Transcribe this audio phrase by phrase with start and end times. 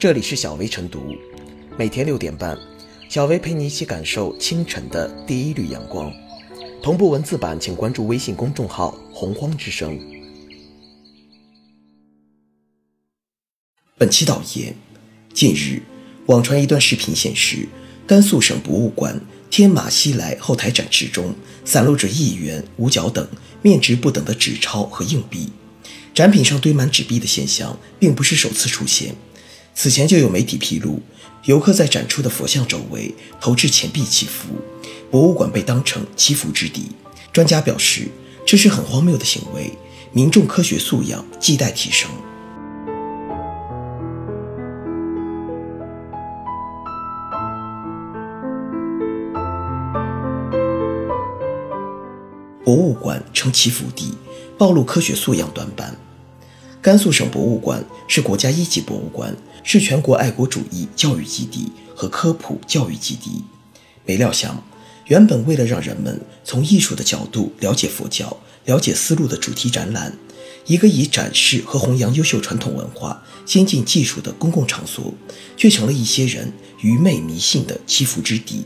[0.00, 1.14] 这里是小薇晨读，
[1.76, 2.58] 每天六点半，
[3.10, 6.10] 小薇陪你一起感受清晨的第一缕阳光。
[6.82, 10.00] 同步文字版，请关注微信公众号“洪荒之声”。
[13.98, 14.74] 本期导言：
[15.34, 15.82] 近日，
[16.28, 17.68] 网传一段视频显示，
[18.06, 19.20] 甘肃省博物馆
[19.50, 21.34] 天马西来后台展示中，
[21.66, 23.28] 散落着一元、五角等
[23.60, 25.52] 面值不等的纸钞和硬币。
[26.14, 29.14] 展品上堆满纸币的现象，并不是首次出现。
[29.82, 31.00] 此前就有媒体披露，
[31.44, 34.48] 游客在展出的佛像周围投掷钱币祈福，
[35.10, 36.90] 博物馆被当成祈福之地。
[37.32, 38.08] 专家表示，
[38.44, 39.72] 这是很荒谬的行为，
[40.12, 42.10] 民众科学素养亟待提升。
[52.62, 54.12] 博物馆成祈福地，
[54.58, 55.96] 暴露科学素养短板。
[56.82, 63.44] 甘肃省博物馆是国家一级博物馆，是全国爱国主义教育基地和科普教育基地。
[64.06, 64.64] 没料想，
[65.06, 70.16] 原本为了让人们从艺术的角度了解佛教、了解丝路的主题展览，
[70.64, 75.12] 一个以展示和弘扬优秀传统文化、先进技术的公共场所，
[75.58, 78.64] 却成了一些人愚昧迷信的祈福之地。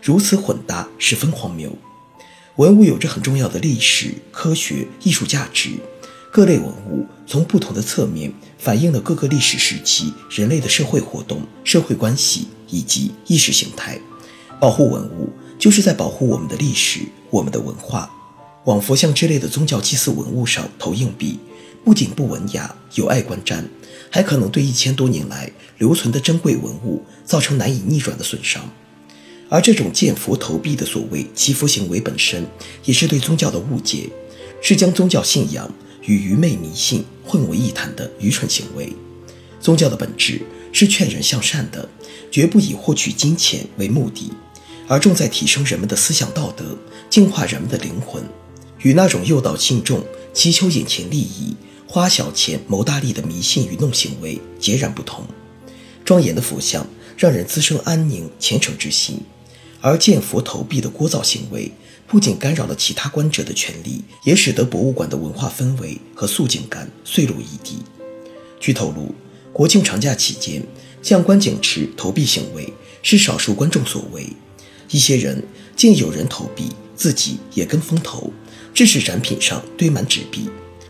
[0.00, 1.76] 如此混搭，十分荒谬。
[2.54, 5.70] 文物有着很重要的历史、科学、艺术价值。
[6.30, 13.98] 各类文物从不同的侧面反映了各个历史时期人类的社会活动、社会关系以及意识形态。
[14.60, 18.10] 保护文物就是在保护我们的历史、我们的文化。
[18.64, 21.38] 往佛像之类的宗教祭祀文物上投硬币，
[21.84, 23.64] 不仅不文雅、有碍观瞻，
[24.10, 28.62] 还可能对一千多年来留存的珍贵文物造成难以逆转的损伤。
[29.48, 32.46] 而这种见佛投币的所谓祈福行为本身，
[32.84, 34.10] 也是对宗教的误解，
[34.60, 35.72] 是将宗教信仰
[36.08, 38.92] 与愚昧迷信混为一谈的愚蠢行为。
[39.60, 40.40] 宗教的本质
[40.72, 41.86] 是劝人向善的，
[42.30, 44.32] 绝不以获取金钱为目的，
[44.88, 46.76] 而重在提升人们的思想道德，
[47.10, 48.22] 净化人们的灵魂，
[48.78, 50.02] 与那种诱导信众
[50.32, 51.54] 祈求眼前利益、
[51.86, 55.26] 花小钱谋大利的迷信愚弄行为截然不同。
[56.04, 56.86] 庄严的佛像
[57.18, 59.20] 让人滋生安宁虔诚之心。
[59.80, 61.70] 而见佛投币的聒噪行为，
[62.08, 67.82] 不仅干扰了其他观者的权利，也使得博物馆的文化氛围和肃静感碎落一地。
[68.58, 69.14] 据透露，
[69.52, 70.62] 国庆长假期间，
[71.02, 74.26] 将观景池投币行为是少数观众所为，
[74.90, 75.44] 一些人
[75.76, 78.32] 见有人投币，自己也跟风投，
[78.72, 80.48] 致使展品上堆满纸币。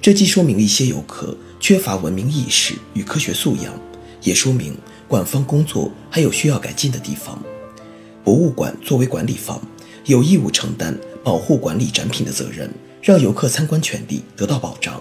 [0.00, 3.76] 这既说明一些游客缺乏文明意识与科学素养，
[4.22, 4.78] 也说明
[5.08, 7.42] 馆方工作还有需要改进的地方。
[8.22, 9.60] 博物馆作为管理方，
[10.06, 12.72] 有义务承担保护管理展品的责任，
[13.02, 15.00] 让游客参观权利得到保障。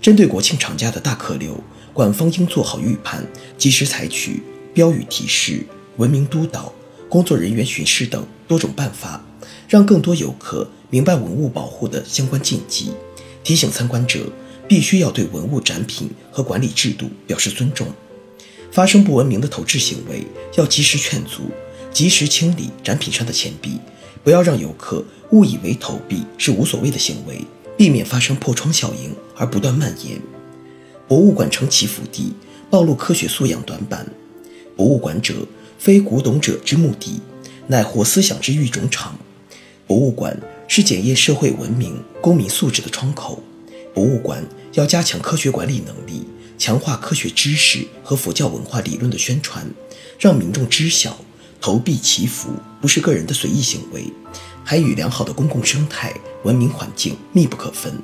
[0.00, 1.62] 针对国庆长假的大客流，
[1.92, 3.26] 馆方应做好预判，
[3.58, 5.66] 及时采取标语提示、
[5.96, 6.72] 文明督导、
[7.08, 9.24] 工作人员巡视等多种办法，
[9.68, 12.92] 让更多游客明白文物保护的相关禁忌，
[13.44, 14.20] 提醒参观者
[14.68, 17.88] 必须要对文物展品和管理制度表示尊重。
[18.70, 21.50] 发生不文明的投掷行为，要及时劝阻。
[21.92, 23.78] 及时清理展品上的钱币，
[24.22, 27.44] 不要让游客误以为投币是无所谓的行为，
[27.76, 30.20] 避免发生破窗效应而不断蔓延。
[31.08, 32.32] 博物馆成祈福地，
[32.70, 34.06] 暴露科学素养短板。
[34.76, 35.46] 博物馆者，
[35.78, 37.20] 非古董者之目的，
[37.66, 39.18] 乃活思想之育种场。
[39.86, 43.42] 博物馆是检验社会文明、公民素质的窗口。
[43.92, 46.24] 博物馆要加强科学管理能力，
[46.56, 49.68] 强化科学知识和佛教文化理论的宣传，
[50.18, 51.18] 让民众知晓。
[51.62, 52.50] 投币祈福
[52.80, 54.12] 不是个人的随意行为，
[54.64, 56.12] 还与良好的公共生态、
[56.42, 57.96] 文明环境密不可分。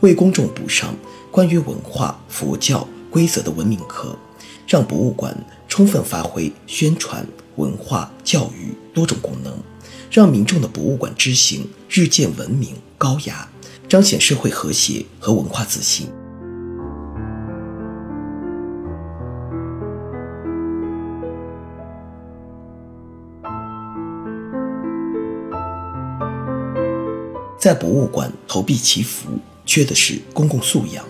[0.00, 0.92] 为公众补上
[1.30, 4.18] 关于文化、佛教规则的文明课，
[4.66, 5.32] 让博物馆
[5.68, 7.24] 充分发挥宣传、
[7.54, 9.56] 文化、教育多种功能，
[10.10, 13.48] 让民众的博物馆之行日渐文明高雅，
[13.88, 16.08] 彰显社会和谐和文化自信。
[27.66, 29.28] 在博物馆投币祈福，
[29.64, 31.04] 缺的是公共素养。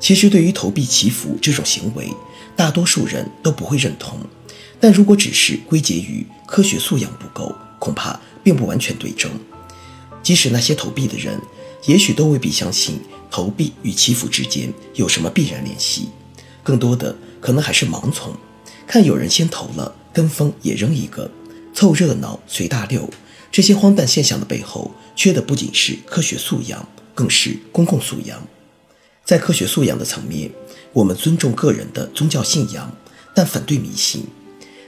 [0.00, 2.12] 其实，对于投币祈福这种行为，
[2.56, 4.18] 大多数人都不会认同。
[4.80, 9.30] 但如果只是归结于科学素养不够，恐怕并不完全对症。
[10.20, 11.40] 即使那些投币的人，
[11.86, 12.98] 也许都未必相信
[13.30, 16.08] 投币与祈福之间有什么必然联系，
[16.64, 18.34] 更多的可能还是盲从，
[18.84, 21.30] 看有人先投了，跟风也扔一个，
[21.72, 23.08] 凑热闹随大溜。
[23.52, 28.42] 这些荒诞现象的背后，缺的不仅是科学素养，更是公共素养。
[29.26, 30.50] 在科学素养的层面，
[30.94, 32.90] 我们尊重个人的宗教信仰，
[33.34, 34.24] 但反对迷信。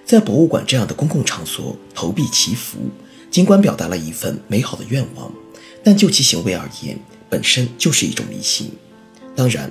[0.07, 2.79] 在博物馆这样的公共场所投币祈福，
[3.31, 5.31] 尽管表达了一份美好的愿望，
[5.85, 8.73] 但就其行为而言，本身就是一种迷信。
[9.37, 9.71] 当然，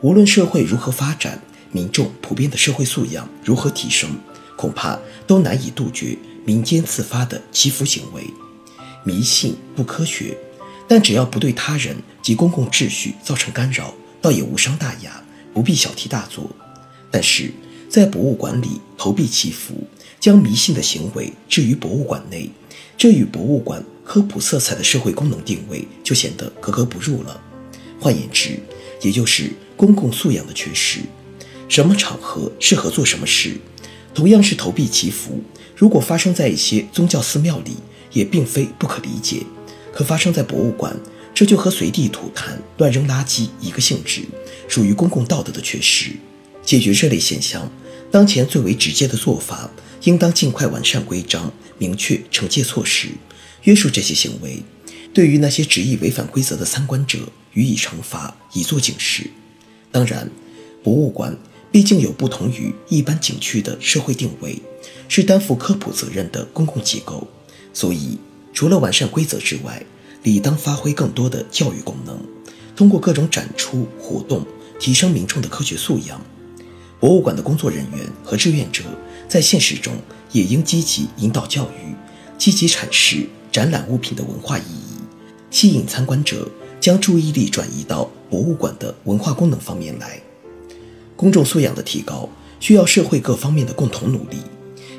[0.00, 1.40] 无论社会如何发展，
[1.70, 4.10] 民众普遍的社会素养如何提升，
[4.56, 4.98] 恐怕
[5.28, 8.24] 都难以杜绝民间自发的祈福行为。
[9.04, 10.36] 迷信不科学，
[10.86, 15.22] 但只要不对他人及公共秩序造成干扰，倒也无伤大雅，
[15.52, 16.48] 不必小题大做。
[17.10, 17.50] 但是
[17.88, 19.86] 在博物馆里投币祈福，
[20.20, 22.48] 将迷信的行为置于博物馆内，
[22.96, 27.40] 这与博物馆科普色彩的社会功能定位就显得格格不入了。
[28.00, 28.58] 换言之，
[29.00, 31.00] 也就是公共素养的缺失。
[31.68, 33.56] 什么场合适合做什么事，
[34.14, 35.42] 同样是投币祈福，
[35.74, 37.76] 如果发生在一些宗教寺庙里，
[38.12, 39.42] 也并非不可理解。
[39.92, 40.94] 可发生在博物馆，
[41.34, 44.22] 这就和随地吐痰、乱扔垃圾一个性质，
[44.68, 46.12] 属于公共道德的缺失。
[46.62, 47.70] 解决这类现象，
[48.10, 49.70] 当前最为直接的做法，
[50.04, 53.08] 应当尽快完善规章，明确惩戒措施，
[53.62, 54.62] 约束这些行为。
[55.14, 57.18] 对于那些执意违反规则的参观者，
[57.54, 59.30] 予以惩罚，以作警示。
[59.90, 60.30] 当然，
[60.82, 61.36] 博物馆。
[61.72, 64.60] 毕竟有不同于一般景区的社会定位，
[65.08, 67.26] 是担负科普责任的公共机构，
[67.72, 68.18] 所以
[68.52, 69.82] 除了完善规则之外，
[70.22, 72.20] 理当发挥更多的教育功能，
[72.76, 74.46] 通过各种展出活动
[74.78, 76.20] 提升民众的科学素养。
[77.00, 78.84] 博物馆的工作人员和志愿者
[79.26, 79.94] 在现实中
[80.30, 81.96] 也应积极引导教育，
[82.36, 85.00] 积极阐释展览物品的文化意义，
[85.50, 86.46] 吸引参观者
[86.82, 90.20] 将注意力转移到博物馆的文化功能方面来。
[91.22, 92.28] 公众素养的提高
[92.58, 94.38] 需要社会各方面的共同努力，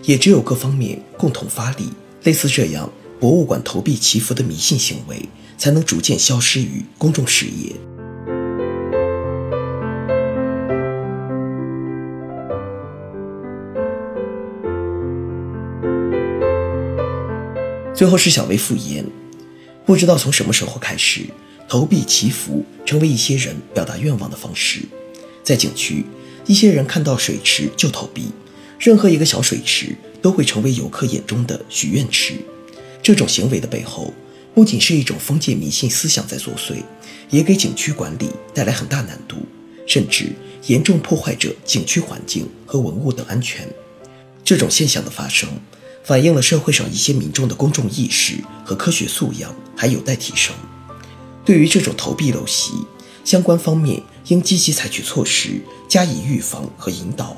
[0.04, 1.90] 也只有各方面共同发力，
[2.24, 2.90] 类似这样
[3.20, 5.28] 博物馆投币祈福的迷信行为，
[5.58, 7.76] 才能逐渐消失于公众视野。
[17.94, 19.06] 最后是小薇复言，
[19.86, 21.26] 不知道从什么时候开始，
[21.68, 24.84] 投币祈福成为一些人表达愿望的方式。
[25.44, 26.06] 在景区，
[26.48, 28.32] 一些人看到水池就投币，
[28.80, 32.36] 任何一个小水池都会成为游客眼中的许愿池。
[33.02, 34.14] 这种行为的背后，
[34.56, 36.82] 不仅是一种封建迷信思想在作祟，
[37.30, 39.36] 也给景区管理带来很大难度，
[39.86, 40.28] 甚至
[40.68, 43.68] 严重破坏着景区环境和文物等安全。
[44.46, 45.50] 这种现象的发生，
[46.04, 50.56] 反映了社会上一些民众的公众意识和科学素养还有待提升。
[51.44, 52.72] 对于这种投币陋习，
[53.26, 57.36] 相关方面应积极采取措施加以预防和引导。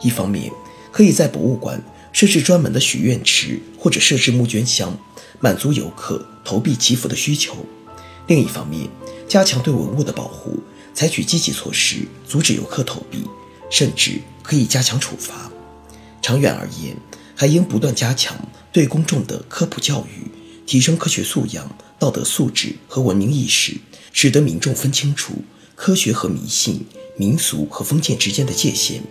[0.00, 0.50] 一方面，
[0.92, 1.82] 可以在博物馆
[2.12, 4.96] 设置专门的许愿池或者设置募捐箱，
[5.40, 7.52] 满足游客投币祈福的需求；
[8.26, 8.88] 另一方面，
[9.28, 10.58] 加强对文物的保护，
[10.94, 13.24] 采取积极措施阻止游客投币，
[13.70, 15.50] 甚至可以加强处罚。
[16.22, 16.96] 长远而言，
[17.34, 18.36] 还应不断加强
[18.72, 20.30] 对公众的科普教育，
[20.66, 23.76] 提升科学素养、道德素质和文明意识。
[24.12, 25.34] 使得民众分清楚
[25.82, 26.84] 科学和迷信、
[27.16, 29.02] 民俗和封建之间的界限。